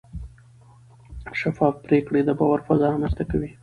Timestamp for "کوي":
3.31-3.51